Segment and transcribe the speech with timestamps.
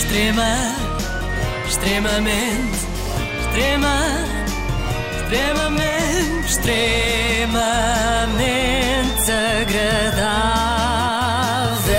[0.00, 0.56] Extrema,
[1.68, 2.78] extremamente,
[3.44, 3.96] extrema,
[5.20, 11.92] extremamente, extremamente agradável.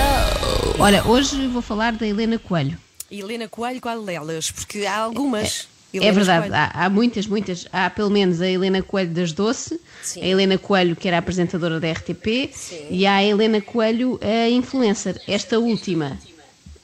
[0.79, 2.76] Olha, hoje vou falar da Helena Coelho.
[3.10, 4.49] Helena Coelho, qual delas?
[4.49, 5.68] Porque há algumas.
[5.94, 6.56] É Helenas verdade, Coelho.
[6.56, 7.68] há, há muitas, muitas.
[7.72, 10.24] Há pelo menos a Helena Coelho das Doce, Sim.
[10.24, 12.49] a Helena Coelho, que era apresentadora da RTP,
[12.90, 15.22] e há a Helena Coelho, a influencer.
[15.28, 16.18] Esta última.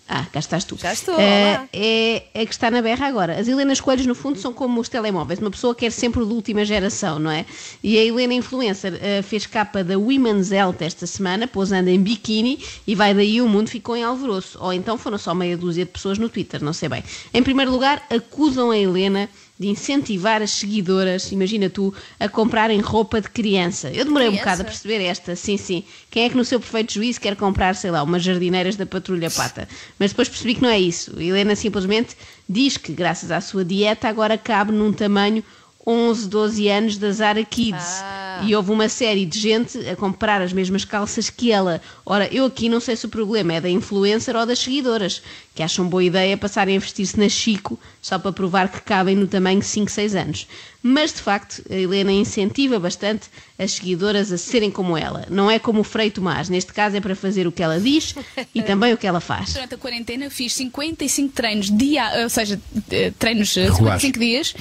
[0.09, 0.77] Ah, cá estás tu.
[0.77, 1.67] Já estou, olá.
[1.73, 3.38] é a que está na berra agora.
[3.38, 5.39] As Helenas Coelhos, no fundo, são como os telemóveis.
[5.39, 7.45] Uma pessoa quer sempre o de última geração, não é?
[7.84, 12.63] E a Helena Influencer eh, fez capa da Women's Health esta semana, posando em biquíni,
[12.85, 14.57] e vai daí o mundo ficou em alvoroço.
[14.62, 17.03] Ou então foram só meia dúzia de pessoas no Twitter, não sei bem.
[17.34, 19.29] Em primeiro lugar, acusam a Helena
[19.59, 23.89] de incentivar as seguidoras, imagina tu, a comprarem roupa de criança.
[23.89, 24.45] Eu demorei um Criança?
[24.45, 25.84] bocado a perceber esta, sim, sim.
[26.11, 29.31] Quem é que no seu perfeito juízo quer comprar, sei lá, umas jardineiras da Patrulha
[29.31, 29.67] Pata?
[29.98, 31.20] Mas depois percebi que não é isso.
[31.20, 32.15] Helena simplesmente
[32.48, 35.43] diz que, graças à sua dieta, agora cabe num tamanho
[35.85, 38.01] 11, 12 anos da Zara Kids.
[38.01, 38.26] Ah.
[38.46, 41.82] E houve uma série de gente a comprar as mesmas calças que ela.
[42.05, 45.21] Ora, eu aqui não sei se o problema é da influencer ou das seguidoras,
[45.54, 49.27] que acham boa ideia passarem a vestir-se na Chico só para provar que cabem no
[49.27, 50.48] tamanho 5, 6 anos.
[50.82, 53.27] Mas, de facto, a Helena incentiva bastante
[53.60, 55.26] as seguidoras a serem como ela.
[55.29, 56.48] Não é como o Frei Tomás.
[56.48, 58.16] Neste caso é para fazer o que ela diz
[58.55, 59.54] e também o que ela faz.
[59.54, 62.57] Durante a quarentena fiz 55 treinos dia, ou seja,
[62.91, 64.01] eh, treinos eh, Regulares.
[64.03, 64.53] 55 dias,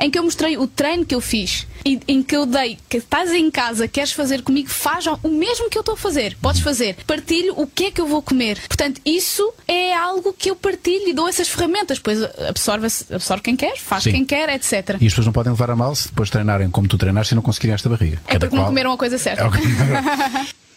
[0.00, 3.32] em que eu mostrei o treino que eu fiz em que eu dei que estás
[3.32, 6.36] em casa, queres fazer comigo, faz o mesmo que eu estou a fazer.
[6.40, 6.96] Podes fazer.
[7.06, 8.58] Partilho o que é que eu vou comer.
[8.66, 11.98] Portanto, isso é algo que eu partilho e dou essas ferramentas.
[11.98, 14.12] Pois absorve, absorve quem quer, faz Sim.
[14.12, 14.96] quem quer, etc.
[15.00, 17.36] E as pessoas não podem levar a mal se depois treinarem como tu treinaste e
[17.36, 18.20] não conseguirem esta barriga.
[18.26, 19.44] É porque não comeram a coisa certa.
[19.44, 19.48] É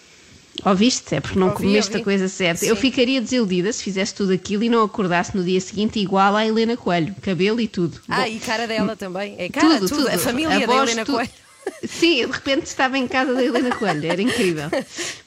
[0.66, 1.16] Ouviste?
[1.16, 2.02] É porque não Ouvi, comeste ouvi.
[2.02, 2.66] a coisa certa.
[2.66, 2.82] Eu Sim.
[2.82, 6.78] ficaria desiludida se fizesse tudo aquilo e não acordasse no dia seguinte igual à Helena
[6.78, 7.16] Coelho.
[7.22, 8.00] Cabelo e tudo.
[8.08, 9.36] Ah, Bom, e cara dela também.
[9.38, 10.08] É cara, tudo.
[10.08, 11.16] A família da voz, Helena tudo.
[11.16, 11.32] Coelho.
[11.88, 14.70] Sim, de repente estava em casa da Helena Coelho, era incrível.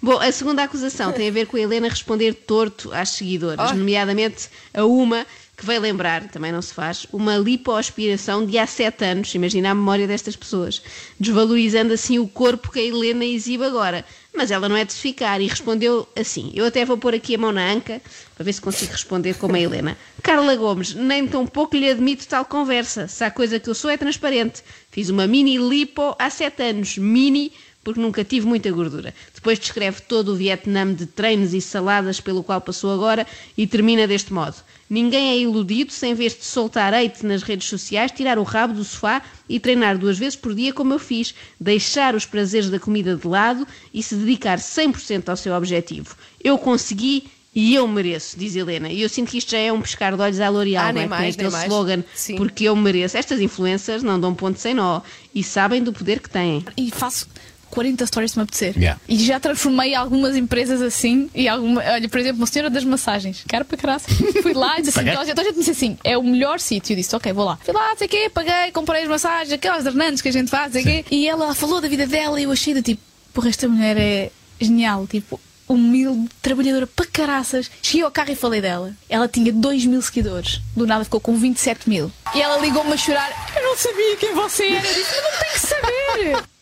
[0.03, 3.75] Bom, a segunda acusação tem a ver com a Helena responder torto às seguidoras, Oh.
[3.75, 5.25] nomeadamente a uma
[5.57, 9.75] que veio lembrar, também não se faz, uma lipoaspiração de há sete anos, imagina a
[9.75, 10.83] memória destas pessoas,
[11.21, 14.05] desvalorizando assim o corpo que a Helena exibe agora.
[14.37, 16.51] Mas ela não é de se ficar e respondeu assim.
[16.55, 18.03] Eu até vou pôr aqui a mão na anca
[18.35, 19.97] para ver se consigo responder como a Helena.
[20.23, 23.07] Carla Gomes, nem tão pouco lhe admito tal conversa.
[23.07, 24.63] Se há coisa que eu sou é transparente.
[24.91, 26.99] Fiz uma mini lipo há sete anos.
[26.99, 27.53] Mini
[27.85, 29.15] porque nunca tive muita gordura.
[29.35, 34.07] Depois descreve todo o Vietnã de treinos e saladas pelo qual passou agora e termina
[34.07, 34.57] deste modo.
[34.89, 38.75] Ninguém é iludido se em vez de soltar hate nas redes sociais, tirar o rabo
[38.75, 42.79] do sofá e treinar duas vezes por dia como eu fiz, deixar os prazeres da
[42.79, 46.15] comida de lado e se dedicar 100% ao seu objetivo.
[46.43, 47.25] Eu consegui
[47.57, 48.89] e eu mereço, diz Helena.
[48.91, 51.01] E eu sinto que isto já é um pescar de olhos à L'Oréal, Ah, não
[51.01, 51.03] é?
[51.03, 51.65] nem Tem mais, nem aquele mais.
[51.73, 52.37] slogan, Sim.
[52.37, 53.17] porque eu mereço.
[53.17, 55.01] Estas influencers não dão ponto sem nó
[55.35, 56.65] e sabem do poder que têm.
[56.77, 57.29] E faço
[57.75, 58.77] 40 stories se me apetecer.
[58.77, 59.01] Yeah.
[59.09, 61.29] E já transformei algumas empresas assim.
[61.35, 63.45] E alguma, olha, por exemplo, uma senhora das massagens.
[63.49, 64.01] Cara para caralho.
[64.43, 66.23] Fui lá e disse assim: então, a gente- então a gente disse assim: é o
[66.23, 66.93] melhor sítio.
[66.93, 67.59] Eu disse: ok, vou lá.
[67.65, 70.73] Fui lá, sei o quê, paguei, comprei as massagens, aquelas Hernandes que a gente faz,
[70.73, 71.05] sei quê.
[71.11, 73.03] E ela falou da vida dela e eu achei de tipo:
[73.33, 74.31] porra, esta mulher é
[74.61, 75.07] genial.
[75.07, 77.71] Tipo, humilde, trabalhadora para caraças.
[77.83, 78.93] Cheguei ao carro e falei dela.
[79.09, 80.61] Ela tinha 2 mil seguidores.
[80.77, 82.13] Do nada ficou com 27 mil.
[82.35, 84.87] E ela ligou-me a chorar: eu não sabia quem você era.
[84.87, 86.54] Eu disse: mas não tem que saber.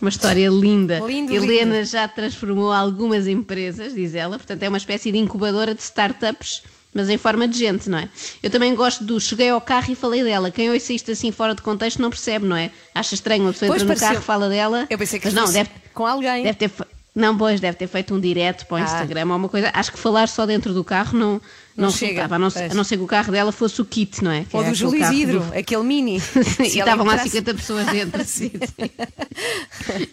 [0.00, 0.98] Uma história linda.
[1.00, 1.86] Lindo, Helena lindo.
[1.86, 6.62] já transformou algumas empresas, diz ela, portanto é uma espécie de incubadora de startups,
[6.92, 8.08] mas em forma de gente, não é?
[8.42, 10.50] Eu também gosto do cheguei ao carro e falei dela.
[10.50, 12.70] Quem ouça isto assim fora de contexto não percebe, não é?
[12.94, 14.86] Acha estranho uma pessoa Pois, entra no carro, fala dela.
[14.90, 16.42] Eu pensei que mas não, deve, com alguém.
[16.44, 16.70] deve ter.
[17.14, 18.82] Não, pois, deve ter feito um direto para o Ah.
[18.82, 19.70] Instagram ou uma coisa.
[19.72, 21.40] Acho que falar só dentro do carro não,
[21.76, 23.84] não, Não chega, resultava, a não, a não ser que o carro dela fosse o
[23.84, 24.44] kit, não é?
[24.44, 26.16] Que Ou é do aquele Júlio Isidro, do- aquele mini.
[26.60, 28.22] e estavam lá entrasse- 50 pessoas dentro.
[28.24, 28.90] Sim, sim.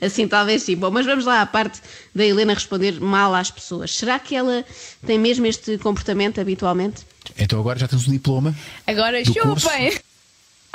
[0.02, 0.76] Assim, talvez sim.
[0.76, 1.80] Bom, mas vamos lá à parte
[2.14, 3.96] da Helena responder mal às pessoas.
[3.96, 4.66] Será que ela
[5.06, 7.02] tem mesmo este comportamento habitualmente?
[7.38, 8.54] Então agora já tens um diploma.
[8.86, 9.70] Agora Do curso?
[9.70, 9.94] chupem!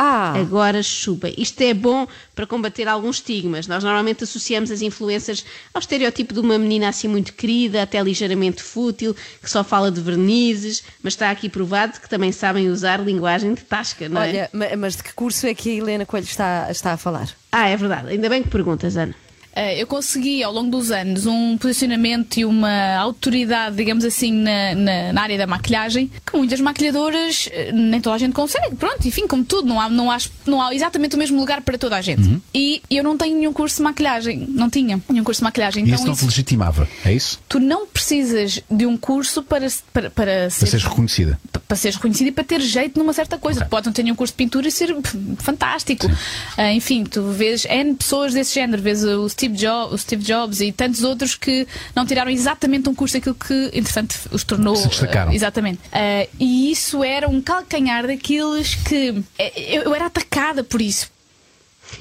[0.00, 1.34] Ah, Agora chupem.
[1.36, 3.66] Isto é bom para combater alguns estigmas.
[3.66, 8.62] Nós normalmente associamos as influências ao estereótipo de uma menina assim muito querida, até ligeiramente
[8.62, 13.54] fútil, que só fala de vernizes, mas está aqui provado que também sabem usar linguagem
[13.54, 14.28] de tasca, não é?
[14.28, 17.28] olha, ma- mas de que curso é que a Helena Coelho está, está a falar?
[17.50, 18.10] Ah, é verdade.
[18.10, 19.14] Ainda bem que perguntas, Ana.
[19.60, 24.72] Eh, eu consegui ao longo dos anos um posicionamento e uma autoridade, digamos assim, na,
[24.76, 28.76] na- na área da maquilhagem que muitas maquilhadoras eh, nem toda a gente consegue.
[28.76, 31.76] Pronto, enfim, como tudo, não há, não há, não há exatamente o mesmo lugar para
[31.76, 32.40] toda a gente.
[32.54, 35.82] E eu não tenho nenhum curso de maquilhagem, não tinha nenhum curso de maquilhagem.
[35.82, 37.40] Então isso não te isso- legitimava, é isso?
[37.48, 41.40] tu não precisas de um curso para, para, para Para ser seres reconhecida.
[41.68, 43.66] Para ser reconhecido e para ter jeito numa certa coisa.
[43.66, 44.96] Pode não ter nenhum curso de pintura e ser
[45.38, 46.10] fantástico.
[46.56, 50.60] Ah, enfim, tu vês N pessoas desse género, vês o Steve, Jobs, o Steve Jobs
[50.60, 54.74] e tantos outros que não tiraram exatamente um curso daquilo que, entretanto, os tornou.
[54.76, 55.30] Se destacaram.
[55.30, 55.80] ah, exatamente.
[55.92, 59.22] Ah, e isso era um calcanhar daqueles que.
[59.38, 61.10] eh, Eu, eu era atacada por isso.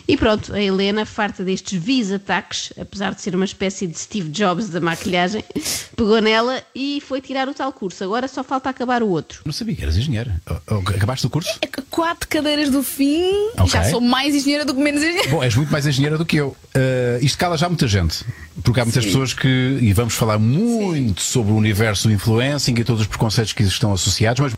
[0.07, 4.29] E pronto, a Helena, farta destes vis ataques, apesar de ser uma espécie de Steve
[4.29, 5.43] Jobs da maquilhagem,
[5.95, 8.03] pegou nela e foi tirar o tal curso.
[8.03, 9.41] Agora só falta acabar o outro.
[9.45, 10.41] Não sabia que eras engenheira.
[10.49, 11.59] Oh, oh, Acabaste o curso?
[11.89, 13.67] Quatro cadeiras do fim, Ok.
[13.67, 15.29] já sou mais engenheira do que menos engenheira.
[15.29, 16.49] Bom, és muito mais engenheira do que eu.
[16.75, 18.23] Uh, isto cala já muita gente.
[18.63, 19.77] Porque há muitas pessoas que.
[19.81, 23.93] E vamos falar muito sobre o universo do influencing e todos os preconceitos que estão
[23.93, 24.53] associados, mas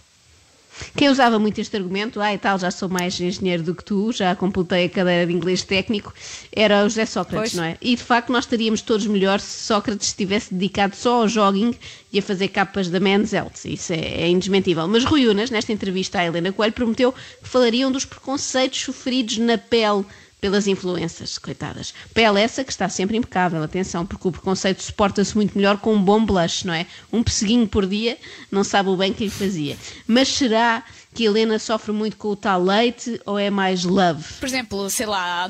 [0.96, 4.12] Quem usava muito este argumento, ah e tal, já sou mais engenheiro do que tu,
[4.12, 6.14] já completei a cadeira de inglês técnico,
[6.52, 7.54] era o José Sócrates, Pois.
[7.54, 7.78] não é?
[7.82, 11.76] E de facto nós estaríamos todos melhor se Sócrates estivesse dedicado só ao jogging
[12.12, 13.66] e a fazer capas da Men's Health.
[13.66, 14.88] Isso é, é indesmentível.
[14.88, 19.58] Mas Rui Unas, nesta entrevista à Helena Coelho, prometeu que falariam dos preconceitos sofridos na
[19.58, 20.06] pele
[20.40, 21.94] pelas influências, coitadas.
[22.14, 26.02] Pele essa que está sempre impecável, atenção, porque o preconceito suporta-se muito melhor com um
[26.02, 26.86] bom blush, não é?
[27.12, 28.18] Um pesseguinho por dia
[28.52, 29.78] não sabe o bem que lhe fazia.
[30.08, 30.84] Mas será
[31.14, 34.24] que Helena sofre muito com o tal leite ou é mais love?
[34.40, 35.50] Por exemplo, sei lá,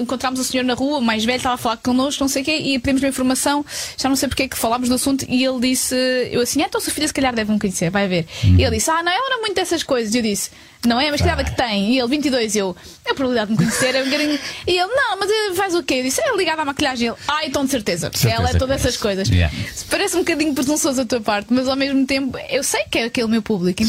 [0.00, 2.44] encontramos o senhor na rua, o mais velho, estava a falar connosco, não sei o
[2.44, 3.64] quê, e pedimos uma informação,
[3.96, 5.94] já não sei porque é que falámos do assunto, e ele disse,
[6.30, 8.26] eu assim, ah, então sua filha se calhar deve me conhecer, vai ver.
[8.42, 10.14] E ele disse, ah, não, ela não é muito dessas coisas.
[10.14, 10.50] E eu disse,
[10.86, 11.94] não é, mas que idade é que tem?
[11.94, 12.76] E ele, 22, eu,
[13.06, 14.38] a probabilidade de me conhecer é um bocadinho.
[14.66, 15.94] E ele, não, mas ele faz o quê?
[15.94, 17.08] Eu disse, é ligado à maquilhagem.
[17.08, 18.10] Ele, ah, então de certeza.
[18.12, 19.28] certeza ela é todas essas coisas.
[19.28, 19.54] Yeah.
[19.90, 23.04] Parece um bocadinho presunçoso da tua parte, mas ao mesmo tempo, eu sei que é
[23.04, 23.82] aquele meu público.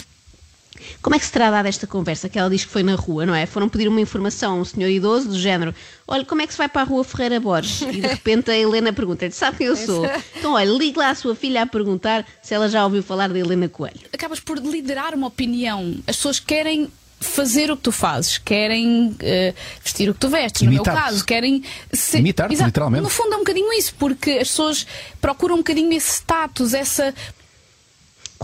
[1.06, 3.28] Como é que se terá dado esta conversa que ela diz que foi na rua,
[3.28, 3.46] não é?
[3.46, 5.72] Foram pedir uma informação a um senhor idoso do género:
[6.07, 7.81] olha, como é que se vai para a rua Ferreira Borges?
[7.84, 10.04] E de repente a Helena pergunta-lhe: sabe quem eu sou?
[10.36, 13.38] Então, olha, ligue lá à sua filha a perguntar se ela já ouviu falar da
[13.38, 14.00] Helena Coelho.
[14.12, 15.96] acabas por liderar uma opinião.
[16.07, 19.54] As pessoas querem fazer o que tu fazes, querem eh,
[19.84, 21.63] vestir o que tu vestes, no meu caso, querem
[21.94, 22.18] ser...
[22.19, 22.68] Imitar-te, Exato.
[22.68, 23.04] literalmente.
[23.04, 24.88] No fundo é um bocadinho isso, porque as pessoas
[25.22, 27.13] procuram um bocadinho esse status, essa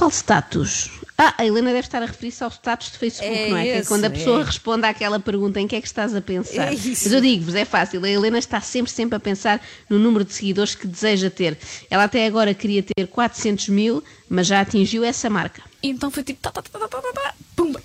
[0.02, 0.90] Qual status?
[1.16, 3.64] Ah, a Helena deve estar a referir-se ao status de Facebook, É não é?
[3.66, 4.46] que é esse, quando a pessoa é.
[4.46, 6.70] responde àquela pergunta em que é que estás a pensar.
[6.72, 7.04] É isso.
[7.04, 8.04] Mas eu digo-vos, é fácil.
[8.04, 11.56] A Helena está sempre, sempre a pensar no número de seguidores que deseja ter.
[11.88, 15.62] Ela até agora queria ter 400 mil, mas já atingiu essa marca.
[15.84, 17.80] e então foi tipo tá, tá, tá, tá, tá, tá, tá, pumba.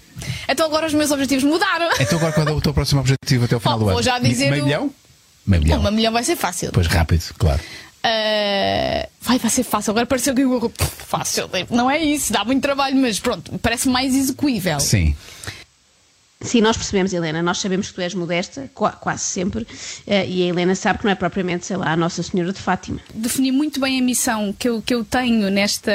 [0.48, 1.90] Então agora os meus objetivos mudaram.
[2.00, 4.02] Então agora qual é o teu próximo objetivo até ao final Oh, do vou ano?
[4.02, 4.94] já dizer Meio o- milhão?
[5.46, 5.80] Meio milhão.
[5.80, 6.70] Uma milhão vai ser fácil.
[6.72, 7.60] Pois rápido, claro.
[8.06, 9.90] Uh, vai, vai ser fácil.
[9.90, 11.50] Agora pareceu que eu fácil.
[11.70, 14.78] Não é isso, dá muito trabalho, mas pronto, parece mais execuível.
[14.78, 15.16] Sim.
[16.38, 19.66] Sim, nós percebemos, Helena, nós sabemos que tu és modesta, qua- quase sempre,
[20.06, 22.60] eh, e a Helena sabe que não é propriamente, sei lá, a Nossa Senhora de
[22.60, 23.00] Fátima.
[23.14, 25.90] defini muito bem a missão que eu, que eu tenho nesta,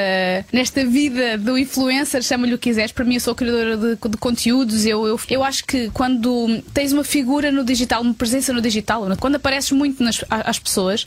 [0.52, 2.92] nesta vida do influencer, chama-lhe o que quiseres.
[2.92, 4.84] Para mim, eu sou criadora de, de conteúdos.
[4.84, 9.06] Eu, eu, eu acho que quando tens uma figura no digital, uma presença no digital,
[9.20, 11.06] quando apareces muito nas, às pessoas,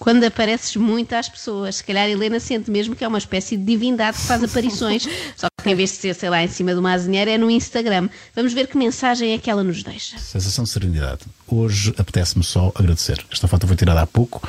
[0.00, 3.54] Quando apareces muito às pessoas, se calhar a Helena sente mesmo que é uma espécie
[3.56, 5.06] de divindade que faz aparições,
[5.36, 7.50] só que em vez de ser, sei lá, em cima de uma azinheira, é no
[7.50, 8.08] Instagram.
[8.34, 10.18] Vamos ver que mensagem é que ela nos deixa.
[10.18, 11.20] Sensação de serenidade.
[11.46, 13.22] Hoje apetece-me só agradecer.
[13.30, 14.40] Esta foto foi tirada há pouco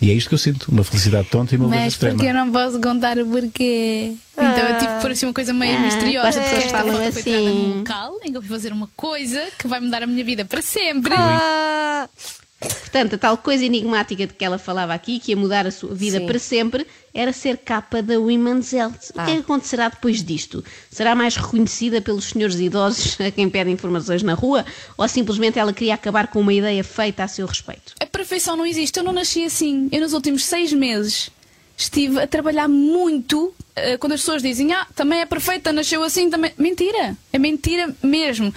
[0.00, 0.70] e é isto que eu sinto.
[0.70, 2.14] Uma felicidade tonta e uma mas extrema.
[2.16, 4.14] porque eu não posso contar o porquê.
[4.34, 6.28] Então eu tive que pôr assim uma coisa meio Ah, misteriosa.
[6.28, 7.48] as pessoas porque esta falam assim.
[7.48, 10.44] num local em que eu fui fazer uma coisa que vai mudar a minha vida
[10.44, 11.12] para sempre.
[11.16, 12.08] Ah,
[12.60, 15.94] Portanto, a tal coisa enigmática de que ela falava aqui, que ia mudar a sua
[15.94, 16.26] vida Sim.
[16.26, 19.10] para sempre, era ser capa da Women's Health.
[19.14, 20.62] O que é que acontecerá depois disto?
[20.90, 24.66] Será mais reconhecida pelos senhores idosos a quem pedem informações na rua?
[24.98, 27.94] Ou simplesmente ela queria acabar com uma ideia feita a seu respeito?
[27.98, 28.98] A perfeição não existe.
[28.98, 29.88] Eu não nasci assim.
[29.90, 31.30] Eu, nos últimos seis meses,
[31.76, 33.54] estive a trabalhar muito.
[33.74, 36.52] eh, quando as pessoas dizem, ah, também é perfeita, nasceu assim, também.
[36.58, 37.16] Mentira!
[37.32, 38.52] É mentira mesmo.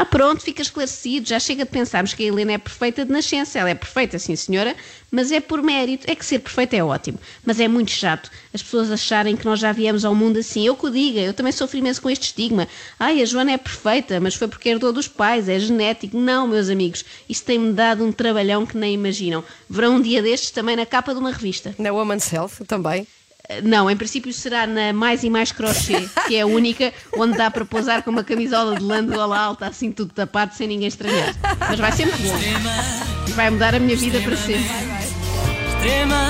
[0.00, 1.28] Ah, pronto, fica esclarecido.
[1.28, 3.58] Já chega de pensarmos que a Helena é perfeita de nascença.
[3.58, 4.76] Ela é perfeita, sim senhora,
[5.10, 6.08] mas é por mérito.
[6.08, 9.58] É que ser perfeita é ótimo, mas é muito chato as pessoas acharem que nós
[9.58, 10.64] já viemos ao mundo assim.
[10.64, 12.68] Eu que o diga, eu também sofro imenso com este estigma.
[12.96, 16.16] Ai, a Joana é perfeita, mas foi porque herdou dos pais, é genético.
[16.16, 19.42] Não, meus amigos, isso tem-me dado um trabalhão que nem imaginam.
[19.68, 21.74] Verão um dia destes também na capa de uma revista.
[21.76, 23.04] na Woman's Health também.
[23.62, 27.50] Não, em princípio será na Mais e Mais Crochê, que é a única onde dá
[27.50, 30.88] para pousar com uma camisola de lã de gola alta, assim tudo tapado, sem ninguém
[30.88, 31.34] estranhar.
[31.58, 32.38] Mas vai ser muito bom.
[33.34, 34.68] Vai mudar a minha vida para sempre.
[35.68, 36.28] Extrema,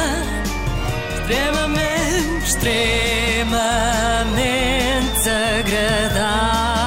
[1.20, 3.48] extremamente, extremamente
[5.58, 6.77] agradável.